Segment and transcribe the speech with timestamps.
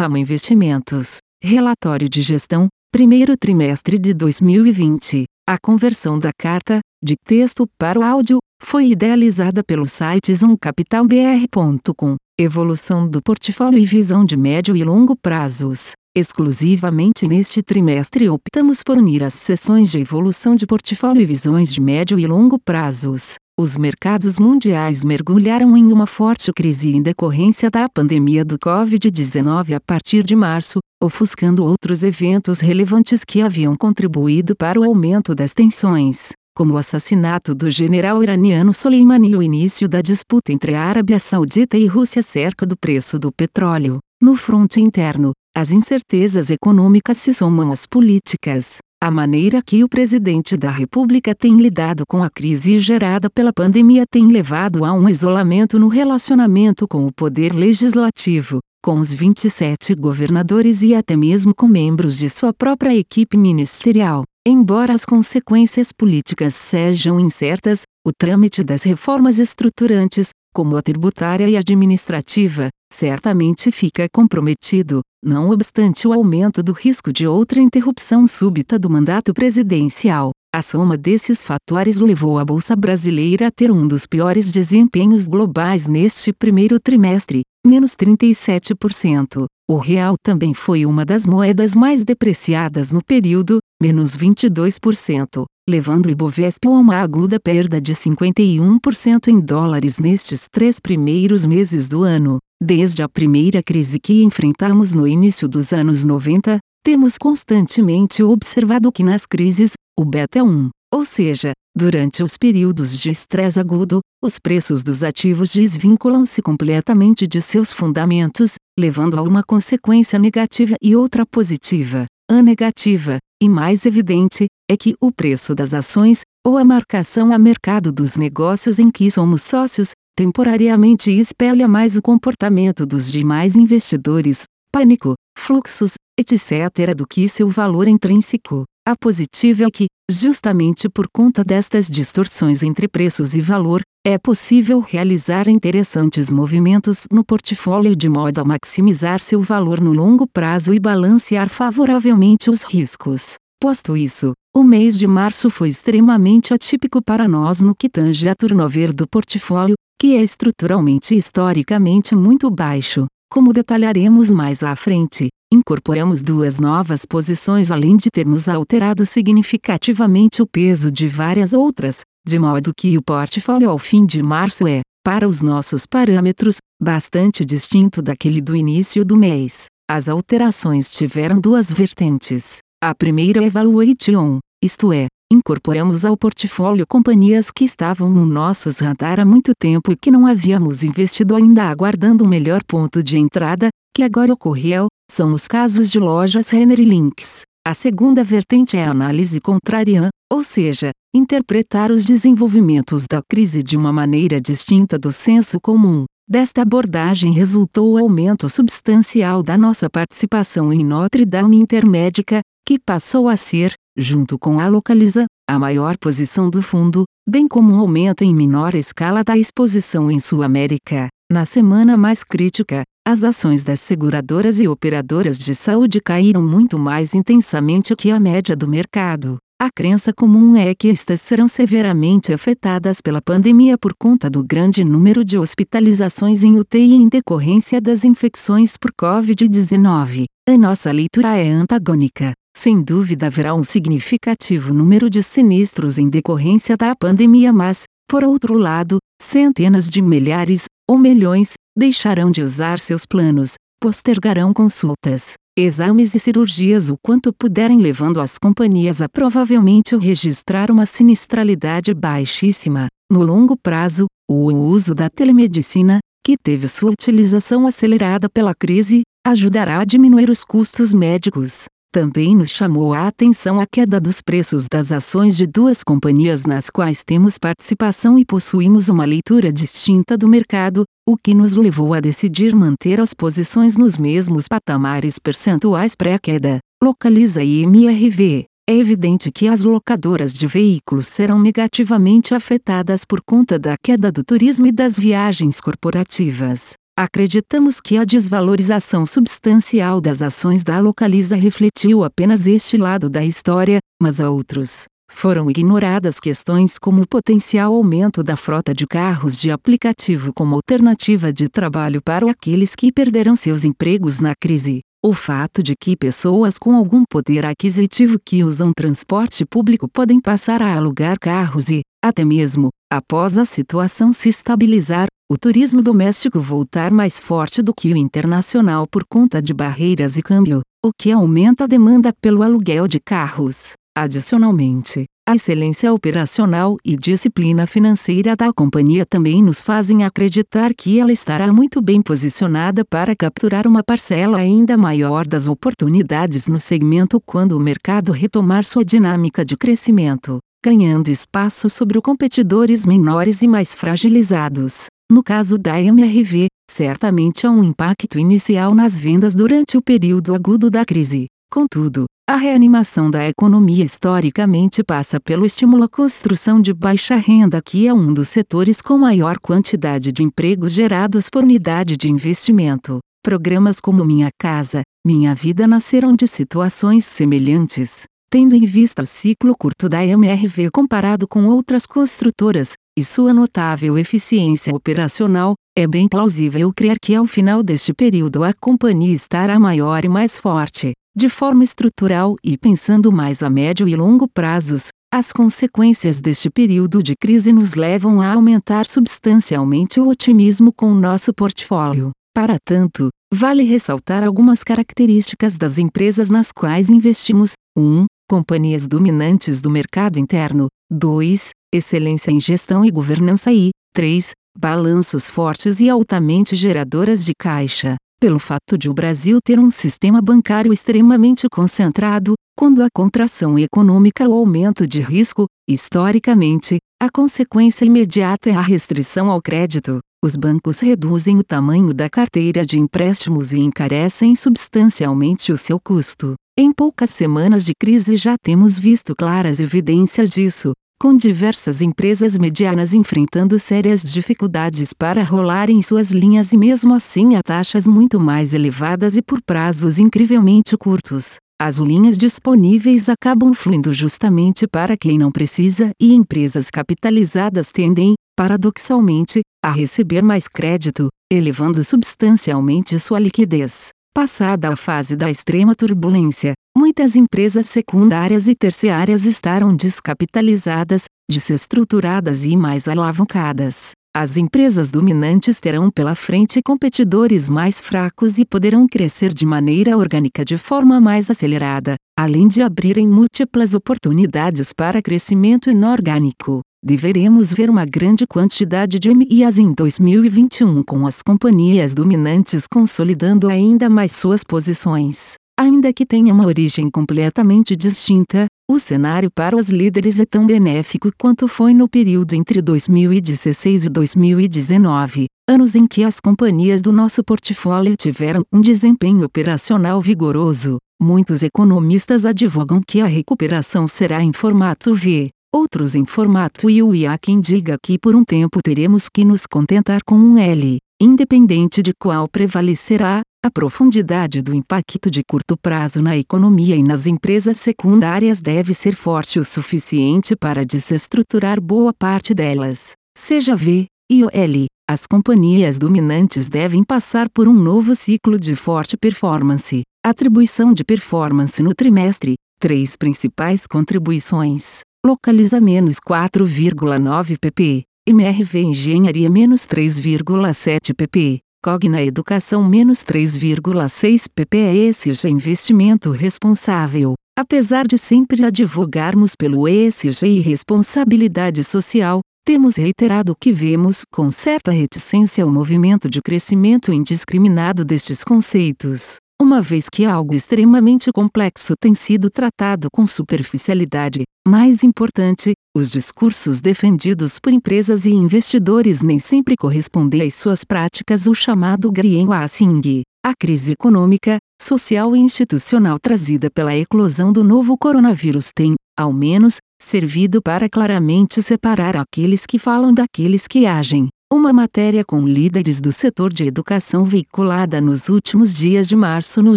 [0.00, 1.18] Fama Investimentos.
[1.44, 5.24] Relatório de gestão, primeiro trimestre de 2020.
[5.46, 12.16] A conversão da carta, de texto para o áudio, foi idealizada pelo site zoomcapitalbr.com.
[12.38, 15.90] Evolução do portfólio e visão de médio e longo prazos.
[16.16, 21.78] Exclusivamente neste trimestre optamos por unir as sessões de evolução de portfólio e visões de
[21.78, 23.34] médio e longo prazos.
[23.60, 29.78] Os mercados mundiais mergulharam em uma forte crise em decorrência da pandemia do Covid-19 a
[29.78, 36.30] partir de março, ofuscando outros eventos relevantes que haviam contribuído para o aumento das tensões,
[36.56, 41.18] como o assassinato do general iraniano Soleimani e o início da disputa entre a Arábia
[41.18, 43.98] Saudita e Rússia cerca do preço do petróleo.
[44.22, 48.78] No fronte interno, as incertezas econômicas se somam às políticas.
[49.02, 54.04] A maneira que o presidente da República tem lidado com a crise gerada pela pandemia
[54.06, 60.82] tem levado a um isolamento no relacionamento com o poder legislativo, com os 27 governadores
[60.82, 64.24] e até mesmo com membros de sua própria equipe ministerial.
[64.46, 71.56] Embora as consequências políticas sejam incertas, o trâmite das reformas estruturantes, como a tributária e
[71.56, 78.88] administrativa, certamente fica comprometido, não obstante o aumento do risco de outra interrupção súbita do
[78.88, 80.30] mandato presidencial.
[80.54, 85.86] A soma desses fatores levou a Bolsa Brasileira a ter um dos piores desempenhos globais
[85.86, 89.44] neste primeiro trimestre, menos 37%.
[89.70, 96.10] O real também foi uma das moedas mais depreciadas no período, menos 22%, levando o
[96.10, 102.38] Ibovespa a uma aguda perda de 51% em dólares nestes três primeiros meses do ano.
[102.60, 109.04] Desde a primeira crise que enfrentamos no início dos anos 90, temos constantemente observado que
[109.04, 114.40] nas crises, o beta é 1, ou seja, durante os períodos de estresse agudo, os
[114.40, 121.24] preços dos ativos desvinculam-se completamente de seus fundamentos, levando a uma consequência negativa e outra
[121.24, 122.06] positiva.
[122.32, 127.38] A negativa, e mais evidente, é que o preço das ações, ou a marcação a
[127.38, 134.44] mercado dos negócios em que somos sócios, temporariamente espelha mais o comportamento dos demais investidores,
[134.72, 138.64] pânico, fluxos, etc., do que seu valor intrínseco.
[138.86, 144.80] A positiva é que, justamente por conta destas distorções entre preços e valor, é possível
[144.80, 150.80] realizar interessantes movimentos no portfólio de modo a maximizar seu valor no longo prazo e
[150.80, 153.34] balancear favoravelmente os riscos.
[153.62, 158.34] Posto isso, o mês de março foi extremamente atípico para nós no que tange a
[158.34, 163.06] turnover do portfólio, que é estruturalmente e historicamente muito baixo.
[163.32, 170.46] Como detalharemos mais à frente, incorporamos duas novas posições além de termos alterado significativamente o
[170.48, 175.28] peso de várias outras, de modo que o portfólio ao fim de março é, para
[175.28, 179.66] os nossos parâmetros, bastante distinto daquele do início do mês.
[179.88, 182.58] As alterações tiveram duas vertentes.
[182.82, 189.20] A primeira é valuation, isto é, incorporamos ao portfólio companhias que estavam no nossos radar
[189.20, 193.68] há muito tempo e que não havíamos investido ainda aguardando um melhor ponto de entrada,
[193.94, 197.42] que agora ocorreu, são os casos de lojas Renner e Links.
[197.66, 203.76] A segunda vertente é a análise contrária, ou seja, interpretar os desenvolvimentos da crise de
[203.76, 206.04] uma maneira distinta do senso comum.
[206.30, 213.28] Desta abordagem resultou o aumento substancial da nossa participação em Notre Dame Intermédica, que passou
[213.28, 218.22] a ser, junto com a Localiza, a maior posição do fundo, bem como um aumento
[218.22, 221.08] em menor escala da exposição em Sul América.
[221.28, 227.12] Na semana mais crítica, as ações das seguradoras e operadoras de saúde caíram muito mais
[227.12, 229.36] intensamente que a média do mercado.
[229.62, 234.82] A crença comum é que estas serão severamente afetadas pela pandemia por conta do grande
[234.82, 240.24] número de hospitalizações em UTI em decorrência das infecções por Covid-19.
[240.48, 242.32] A nossa leitura é antagônica.
[242.56, 248.56] Sem dúvida haverá um significativo número de sinistros em decorrência da pandemia, mas, por outro
[248.56, 256.18] lado, centenas de milhares, ou milhões, deixarão de usar seus planos, postergarão consultas, exames e
[256.18, 262.86] cirurgias o quanto puderem, levando as companhias a provavelmente registrar uma sinistralidade baixíssima.
[263.10, 269.80] No longo prazo, o uso da telemedicina, que teve sua utilização acelerada pela crise, ajudará
[269.80, 271.64] a diminuir os custos médicos.
[271.92, 276.70] Também nos chamou a atenção a queda dos preços das ações de duas companhias nas
[276.70, 281.98] quais temos participação e possuímos uma leitura distinta do mercado, o que nos levou a
[281.98, 286.60] decidir manter as posições nos mesmos patamares percentuais pré-queda.
[286.80, 288.44] Localiza e MRV.
[288.68, 294.22] É evidente que as locadoras de veículos serão negativamente afetadas por conta da queda do
[294.22, 296.74] turismo e das viagens corporativas.
[296.98, 303.78] Acreditamos que a desvalorização substancial das ações da Localiza refletiu apenas este lado da história,
[304.00, 304.84] mas há outros.
[305.10, 311.32] Foram ignoradas questões como o potencial aumento da frota de carros de aplicativo como alternativa
[311.32, 314.80] de trabalho para aqueles que perderam seus empregos na crise.
[315.02, 320.62] O fato de que pessoas com algum poder aquisitivo que usam transporte público podem passar
[320.62, 326.90] a alugar carros e, até mesmo, após a situação se estabilizar, o turismo doméstico voltar
[326.90, 331.64] mais forte do que o internacional por conta de barreiras e câmbio, o que aumenta
[331.64, 333.74] a demanda pelo aluguel de carros.
[333.96, 341.12] Adicionalmente, a excelência operacional e disciplina financeira da companhia também nos fazem acreditar que ela
[341.12, 347.52] estará muito bem posicionada para capturar uma parcela ainda maior das oportunidades no segmento quando
[347.52, 354.86] o mercado retomar sua dinâmica de crescimento, ganhando espaço sobre competidores menores e mais fragilizados.
[355.10, 360.70] No caso da MRV, certamente há um impacto inicial nas vendas durante o período agudo
[360.70, 361.26] da crise.
[361.50, 367.88] Contudo, a reanimação da economia historicamente passa pelo estímulo à construção de baixa renda, que
[367.88, 373.00] é um dos setores com maior quantidade de empregos gerados por unidade de investimento.
[373.24, 378.04] Programas como Minha Casa, Minha Vida nasceram de situações semelhantes.
[378.32, 383.98] Tendo em vista o ciclo curto da MRV comparado com outras construtoras, e sua notável
[383.98, 390.04] eficiência operacional, é bem plausível crer que ao final deste período a companhia estará maior
[390.04, 390.92] e mais forte.
[391.16, 397.02] De forma estrutural e pensando mais a médio e longo prazos, as consequências deste período
[397.02, 402.12] de crise nos levam a aumentar substancialmente o otimismo com o nosso portfólio.
[402.32, 408.06] Para tanto, vale ressaltar algumas características das empresas nas quais investimos: 1.
[408.30, 410.68] Companhias dominantes do mercado interno.
[410.88, 411.50] 2.
[411.74, 414.30] Excelência em gestão e governança e 3.
[414.56, 420.20] Balanços fortes e altamente geradoras de caixa pelo fato de o Brasil ter um sistema
[420.20, 428.50] bancário extremamente concentrado, quando a contração econômica ou aumento de risco, historicamente, a consequência imediata
[428.50, 430.00] é a restrição ao crédito.
[430.22, 436.34] Os bancos reduzem o tamanho da carteira de empréstimos e encarecem substancialmente o seu custo.
[436.62, 442.92] Em poucas semanas de crise já temos visto claras evidências disso, com diversas empresas medianas
[442.92, 449.16] enfrentando sérias dificuldades para rolarem suas linhas e mesmo assim a taxas muito mais elevadas
[449.16, 451.36] e por prazos incrivelmente curtos.
[451.58, 459.40] As linhas disponíveis acabam fluindo justamente para quem não precisa e empresas capitalizadas tendem, paradoxalmente,
[459.64, 463.88] a receber mais crédito, elevando substancialmente sua liquidez.
[464.12, 472.56] Passada a fase da extrema turbulência, muitas empresas secundárias e terciárias estarão descapitalizadas, desestruturadas e
[472.56, 473.92] mais alavancadas.
[474.12, 480.44] As empresas dominantes terão pela frente competidores mais fracos e poderão crescer de maneira orgânica
[480.44, 486.62] de forma mais acelerada, além de abrirem múltiplas oportunidades para crescimento inorgânico.
[486.82, 493.90] Deveremos ver uma grande quantidade de MIAs em 2021 com as companhias dominantes consolidando ainda
[493.90, 495.34] mais suas posições.
[495.58, 501.10] Ainda que tenha uma origem completamente distinta, o cenário para os líderes é tão benéfico
[501.20, 507.22] quanto foi no período entre 2016 e 2019, anos em que as companhias do nosso
[507.22, 510.78] portfólio tiveram um desempenho operacional vigoroso.
[510.98, 517.04] Muitos economistas advogam que a recuperação será em formato V, outros em formato U e
[517.18, 521.92] quem diga que por um tempo teremos que nos contentar com um L, independente de
[521.94, 528.38] qual prevalecerá, a profundidade do impacto de curto prazo na economia e nas empresas secundárias
[528.38, 532.92] deve ser forte o suficiente para desestruturar boa parte delas.
[533.16, 538.96] Seja V, ou L, as companhias dominantes devem passar por um novo ciclo de forte
[538.96, 539.82] performance.
[540.04, 542.34] Atribuição de performance no trimestre.
[542.60, 544.80] Três principais contribuições.
[545.04, 547.84] Localiza menos 4,9 pp.
[548.06, 551.40] MRV Engenharia menos 3,7 pp.
[551.64, 557.14] Cogna Educação menos 3,6 ppesg Investimento responsável.
[557.38, 564.70] Apesar de sempre advogarmos pelo ESG e responsabilidade social, temos reiterado que vemos com certa
[564.70, 571.94] reticência o movimento de crescimento indiscriminado destes conceitos, uma vez que algo extremamente complexo tem
[571.94, 574.24] sido tratado com superficialidade.
[574.46, 581.26] Mais importante, os discursos defendidos por empresas e investidores nem sempre correspondem às suas práticas
[581.26, 583.02] o chamado greenwashing.
[583.24, 589.56] A crise econômica, social e institucional trazida pela eclosão do novo coronavírus tem, ao menos,
[589.82, 594.08] servido para claramente separar aqueles que falam daqueles que agem.
[594.32, 599.56] Uma matéria com líderes do setor de educação veiculada nos últimos dias de março no